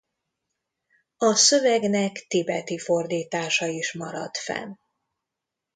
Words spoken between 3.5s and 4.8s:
is maradt fenn.